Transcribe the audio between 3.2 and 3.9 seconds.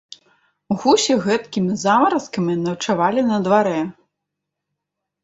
на дварэ.